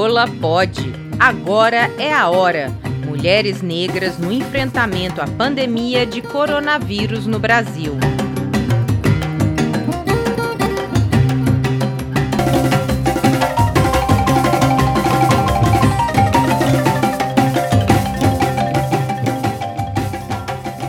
Crioula 0.00 0.26
pode. 0.40 0.94
Agora 1.18 1.92
é 1.98 2.10
a 2.10 2.30
hora. 2.30 2.72
Mulheres 3.06 3.60
negras 3.60 4.16
no 4.16 4.32
enfrentamento 4.32 5.20
à 5.20 5.26
pandemia 5.26 6.06
de 6.06 6.22
coronavírus 6.22 7.26
no 7.26 7.38
Brasil. 7.38 7.92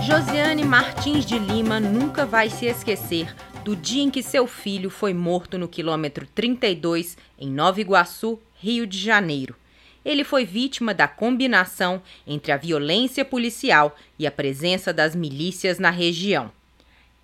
Josiane 0.02 0.64
Martins 0.64 1.26
de 1.26 1.38
Lima 1.38 1.82
nunca 1.82 2.26
vai 2.26 2.50
se 2.50 2.66
esquecer 2.66 3.28
do 3.64 3.76
dia 3.76 4.02
em 4.02 4.10
que 4.10 4.24
seu 4.24 4.48
filho 4.48 4.90
foi 4.90 5.14
morto 5.14 5.58
no 5.58 5.68
quilômetro 5.68 6.28
32, 6.34 7.18
em 7.38 7.50
Nova 7.50 7.80
Iguaçu, 7.80 8.40
Rio 8.56 8.88
de 8.88 8.98
Janeiro. 8.98 9.56
Ele 10.04 10.24
foi 10.24 10.46
vítima 10.46 10.96
da 10.96 11.08
combinação 11.08 12.02
entre 12.26 12.52
a 12.52 12.58
violência 12.58 13.24
policial 13.24 13.96
e 14.18 14.26
a 14.26 14.32
presença 14.32 14.92
das 14.92 15.16
milícias 15.16 15.78
na 15.78 15.92
região. 15.92 16.52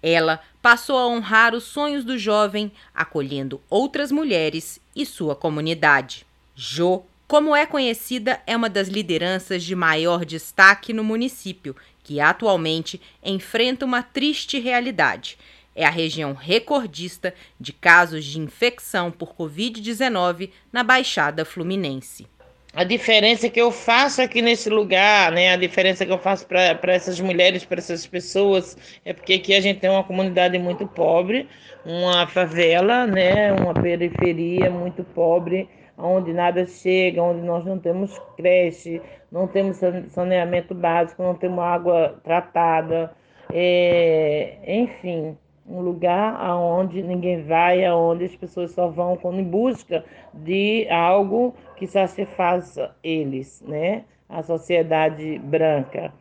Ela 0.02 0.40
passou 0.62 1.00
a 1.00 1.08
honrar 1.08 1.56
os 1.56 1.64
sonhos 1.64 2.06
do 2.06 2.20
jovem, 2.20 2.72
acolhendo 2.94 3.60
outras 3.68 4.12
mulheres 4.12 4.80
e 4.96 5.08
sua 5.08 5.36
comunidade. 5.36 6.24
Jo, 6.56 7.02
como 7.28 7.56
é 7.56 7.66
conhecida, 7.66 8.40
é 8.46 8.56
uma 8.56 8.70
das 8.70 8.88
lideranças 8.88 9.64
de 9.64 9.76
maior 9.76 10.24
destaque 10.24 10.94
no 10.94 11.04
município, 11.04 11.76
que 12.04 12.20
atualmente 12.20 13.02
enfrenta 13.24 13.84
uma 13.84 14.04
triste 14.04 14.60
realidade 14.60 15.38
é 15.78 15.86
a 15.86 15.92
região 15.92 16.34
recordista 16.34 17.34
de 17.60 17.72
casos 17.72 18.26
de 18.26 18.40
infecção 18.40 19.12
por 19.12 19.36
Covid-19 19.36 20.50
na 20.74 20.84
Baixada 20.84 21.46
Fluminense. 21.46 22.26
A 22.74 22.84
diferença 22.84 23.48
que 23.48 23.62
eu 23.62 23.72
faço 23.72 24.22
aqui 24.22 24.42
nesse 24.42 24.70
lugar, 24.70 25.32
né? 25.32 25.54
A 25.54 25.56
diferença 25.56 26.06
que 26.06 26.12
eu 26.12 26.18
faço 26.18 26.46
para 26.48 26.94
essas 26.94 27.20
mulheres, 27.20 27.64
para 27.64 27.78
essas 27.78 28.06
pessoas, 28.06 28.76
é 29.06 29.14
porque 29.14 29.34
aqui 29.34 29.56
a 29.56 29.62
gente 29.62 29.80
tem 29.80 29.90
uma 29.90 30.04
comunidade 30.04 30.58
muito 30.60 30.86
pobre, 30.86 31.48
uma 31.86 32.28
favela, 32.28 33.08
né? 33.08 33.54
Uma 33.54 33.74
periferia 33.74 34.70
muito 34.70 35.04
pobre, 35.04 35.70
onde 35.98 36.34
nada 36.34 36.66
chega, 36.66 37.22
onde 37.22 37.42
nós 37.42 37.66
não 37.66 37.80
temos 37.80 38.20
creche, 38.36 39.02
não 39.32 39.48
temos 39.48 39.78
saneamento 40.10 40.76
básico, 40.76 41.24
não 41.24 41.36
temos 41.36 41.60
água 41.60 42.20
tratada, 42.24 43.12
é... 43.52 44.58
enfim 44.68 45.36
um 45.68 45.82
lugar 45.82 46.36
aonde 46.40 47.04
ninguém 47.04 47.44
vai, 47.44 47.84
aonde 47.84 48.26
as 48.26 48.36
pessoas 48.36 48.72
só 48.72 48.88
vão 48.88 49.20
em 49.34 49.44
busca 49.44 50.04
de 50.34 50.88
algo 50.90 51.54
que 51.76 51.86
satisfaça 51.86 52.96
eles, 53.04 53.62
né? 53.68 54.04
A 54.30 54.42
sociedade 54.42 55.38
branca. 55.40 56.14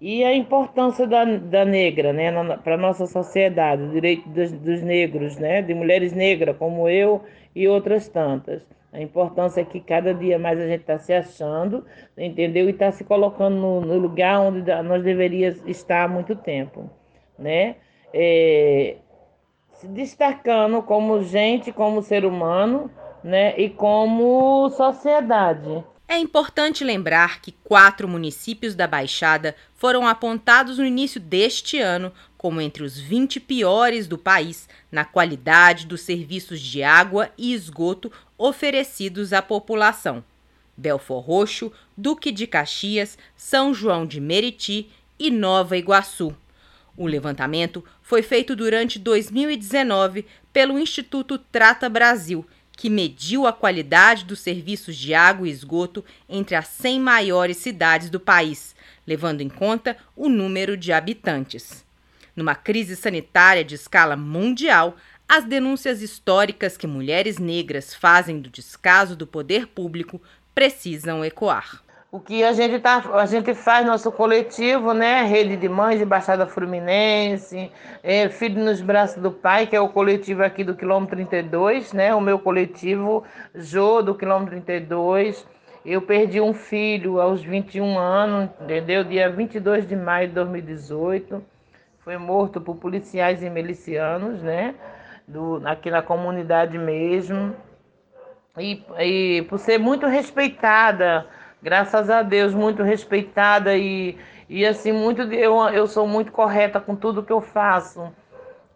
E 0.00 0.24
a 0.24 0.34
importância 0.34 1.06
da, 1.06 1.24
da 1.24 1.64
negra, 1.64 2.12
né, 2.12 2.32
para 2.64 2.74
a 2.74 2.78
nossa 2.78 3.06
sociedade, 3.06 3.82
o 3.82 3.90
direito 3.90 4.26
dos, 4.30 4.50
dos, 4.50 4.80
negros, 4.80 5.36
né, 5.36 5.60
de 5.60 5.74
mulheres 5.74 6.14
negras 6.14 6.56
como 6.56 6.88
eu 6.88 7.22
e 7.54 7.68
outras 7.68 8.08
tantas. 8.08 8.62
A 8.92 9.00
importância 9.00 9.60
é 9.60 9.64
que 9.64 9.78
cada 9.78 10.14
dia 10.14 10.38
mais 10.38 10.58
a 10.58 10.66
gente 10.66 10.80
está 10.80 10.98
se 10.98 11.12
achando, 11.12 11.84
entendeu? 12.16 12.66
E 12.66 12.70
está 12.70 12.90
se 12.90 13.04
colocando 13.04 13.56
no, 13.56 13.80
no 13.82 13.98
lugar 13.98 14.40
onde 14.40 14.62
nós 14.82 15.02
deveríamos 15.02 15.62
estar 15.66 16.04
há 16.04 16.08
muito 16.08 16.34
tempo, 16.34 16.88
né? 17.38 17.76
É, 18.12 18.96
se 19.72 19.86
destacando 19.88 20.82
como 20.82 21.22
gente, 21.22 21.72
como 21.72 22.02
ser 22.02 22.24
humano, 22.24 22.90
né, 23.22 23.54
e 23.58 23.68
como 23.68 24.70
sociedade. 24.70 25.84
É 26.08 26.18
importante 26.18 26.82
lembrar 26.82 27.40
que 27.40 27.52
quatro 27.62 28.08
municípios 28.08 28.74
da 28.74 28.86
Baixada 28.86 29.54
foram 29.76 30.08
apontados 30.08 30.78
no 30.78 30.84
início 30.84 31.20
deste 31.20 31.78
ano 31.78 32.12
como 32.36 32.60
entre 32.60 32.82
os 32.82 32.98
20 32.98 33.38
piores 33.38 34.08
do 34.08 34.18
país 34.18 34.68
na 34.90 35.04
qualidade 35.04 35.86
dos 35.86 36.00
serviços 36.00 36.60
de 36.60 36.82
água 36.82 37.30
e 37.38 37.52
esgoto 37.52 38.10
oferecidos 38.36 39.32
à 39.32 39.40
população. 39.40 40.24
Belfor 40.76 41.20
Roxo, 41.20 41.70
Duque 41.96 42.32
de 42.32 42.46
Caxias, 42.46 43.16
São 43.36 43.72
João 43.72 44.04
de 44.04 44.20
Meriti 44.20 44.90
e 45.18 45.30
Nova 45.30 45.76
Iguaçu. 45.76 46.34
O 47.00 47.06
levantamento 47.06 47.82
foi 48.02 48.20
feito 48.20 48.54
durante 48.54 48.98
2019 48.98 50.26
pelo 50.52 50.78
Instituto 50.78 51.38
Trata 51.38 51.88
Brasil, 51.88 52.46
que 52.72 52.90
mediu 52.90 53.46
a 53.46 53.54
qualidade 53.54 54.26
dos 54.26 54.40
serviços 54.40 54.98
de 54.98 55.14
água 55.14 55.48
e 55.48 55.50
esgoto 55.50 56.04
entre 56.28 56.54
as 56.56 56.66
100 56.66 57.00
maiores 57.00 57.56
cidades 57.56 58.10
do 58.10 58.20
país, 58.20 58.76
levando 59.06 59.40
em 59.40 59.48
conta 59.48 59.96
o 60.14 60.28
número 60.28 60.76
de 60.76 60.92
habitantes. 60.92 61.86
Numa 62.36 62.54
crise 62.54 62.94
sanitária 62.94 63.64
de 63.64 63.76
escala 63.76 64.14
mundial, 64.14 64.94
as 65.26 65.44
denúncias 65.44 66.02
históricas 66.02 66.76
que 66.76 66.86
mulheres 66.86 67.38
negras 67.38 67.94
fazem 67.94 68.42
do 68.42 68.50
descaso 68.50 69.16
do 69.16 69.26
poder 69.26 69.68
público 69.68 70.20
precisam 70.54 71.24
ecoar 71.24 71.82
o 72.12 72.18
que 72.18 72.42
a 72.42 72.52
gente, 72.52 72.80
tá, 72.80 73.04
a 73.14 73.24
gente 73.24 73.54
faz 73.54 73.86
nosso 73.86 74.10
coletivo, 74.10 74.92
né? 74.92 75.22
Rede 75.22 75.56
de 75.56 75.68
Mães 75.68 76.00
de 76.00 76.04
Baixada 76.04 76.44
Fluminense, 76.44 77.70
é, 78.02 78.28
Filho 78.28 78.64
nos 78.64 78.80
Braços 78.80 79.22
do 79.22 79.30
Pai, 79.30 79.66
que 79.68 79.76
é 79.76 79.80
o 79.80 79.88
coletivo 79.88 80.42
aqui 80.42 80.64
do 80.64 80.74
quilômetro 80.74 81.14
32, 81.14 81.92
né? 81.92 82.12
O 82.12 82.20
meu 82.20 82.38
coletivo 82.40 83.22
Jô 83.54 84.02
do 84.02 84.16
quilômetro 84.16 84.50
32. 84.50 85.46
Eu 85.86 86.02
perdi 86.02 86.40
um 86.40 86.52
filho 86.52 87.20
aos 87.20 87.44
21 87.44 87.96
anos, 87.96 88.50
entendeu? 88.60 89.04
Dia 89.04 89.30
22 89.30 89.86
de 89.86 89.94
maio 89.94 90.28
de 90.28 90.34
2018. 90.34 91.40
Foi 92.00 92.16
morto 92.16 92.60
por 92.60 92.74
policiais 92.74 93.40
e 93.40 93.48
milicianos, 93.48 94.42
né? 94.42 94.74
Do, 95.28 95.62
aqui 95.64 95.88
na 95.92 96.02
comunidade 96.02 96.76
mesmo. 96.76 97.54
E, 98.58 98.82
e 98.98 99.42
por 99.42 99.60
ser 99.60 99.78
muito 99.78 100.08
respeitada 100.08 101.24
graças 101.62 102.08
a 102.10 102.22
Deus, 102.22 102.54
muito 102.54 102.82
respeitada 102.82 103.76
e, 103.76 104.16
e 104.48 104.64
assim, 104.66 104.92
muito 104.92 105.22
eu, 105.22 105.56
eu 105.68 105.86
sou 105.86 106.06
muito 106.06 106.32
correta 106.32 106.80
com 106.80 106.94
tudo 106.96 107.22
que 107.22 107.32
eu 107.32 107.40
faço. 107.40 108.12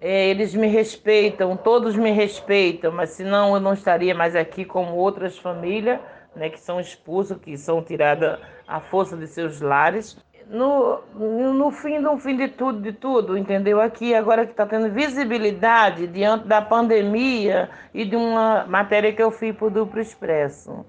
É, 0.00 0.28
eles 0.28 0.54
me 0.54 0.66
respeitam, 0.66 1.56
todos 1.56 1.96
me 1.96 2.10
respeitam, 2.10 2.92
mas 2.92 3.10
senão 3.10 3.54
eu 3.54 3.60
não 3.60 3.72
estaria 3.72 4.14
mais 4.14 4.36
aqui 4.36 4.64
como 4.64 4.96
outras 4.96 5.38
famílias, 5.38 5.98
né, 6.36 6.50
que 6.50 6.60
são 6.60 6.78
expulsas, 6.78 7.38
que 7.38 7.56
são 7.56 7.82
tiradas 7.82 8.38
à 8.68 8.80
força 8.80 9.16
de 9.16 9.26
seus 9.26 9.60
lares. 9.60 10.18
No, 10.46 11.00
no 11.14 11.70
fim, 11.70 11.98
no 11.98 12.18
fim 12.18 12.36
de 12.36 12.48
tudo, 12.48 12.82
de 12.82 12.92
tudo, 12.92 13.38
entendeu? 13.38 13.80
Aqui, 13.80 14.14
agora 14.14 14.44
que 14.44 14.50
está 14.50 14.66
tendo 14.66 14.90
visibilidade 14.90 16.06
diante 16.06 16.46
da 16.46 16.60
pandemia 16.60 17.70
e 17.94 18.04
de 18.04 18.14
uma 18.14 18.66
matéria 18.66 19.10
que 19.10 19.22
eu 19.22 19.30
fiz 19.30 19.56
o 19.58 19.70
Duplo 19.70 20.00
Expresso 20.00 20.84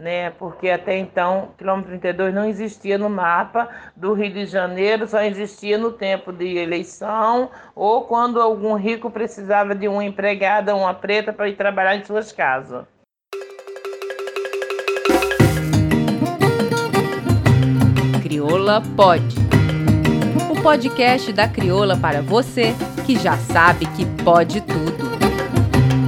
né? 0.00 0.30
Porque 0.30 0.70
até 0.70 0.98
então, 0.98 1.50
quilômetro 1.56 1.90
32 1.90 2.34
não 2.34 2.44
existia 2.46 2.96
no 2.96 3.08
mapa 3.08 3.68
do 3.94 4.14
Rio 4.14 4.32
de 4.32 4.46
Janeiro, 4.46 5.06
só 5.06 5.22
existia 5.22 5.76
no 5.76 5.92
tempo 5.92 6.32
de 6.32 6.56
eleição 6.56 7.50
ou 7.74 8.04
quando 8.04 8.40
algum 8.40 8.74
rico 8.74 9.10
precisava 9.10 9.74
de 9.74 9.86
uma 9.86 10.04
empregada, 10.04 10.74
uma 10.74 10.94
preta 10.94 11.32
para 11.32 11.48
ir 11.48 11.56
trabalhar 11.56 11.96
em 11.96 12.04
suas 12.04 12.32
casas. 12.32 12.84
Crioula 18.22 18.82
Pode. 18.96 19.36
O 20.50 20.62
podcast 20.62 21.32
da 21.32 21.46
Crioula 21.46 21.96
para 21.96 22.22
você 22.22 22.74
que 23.06 23.18
já 23.18 23.36
sabe 23.36 23.86
que 23.86 24.06
pode 24.24 24.60
tudo. 24.62 25.19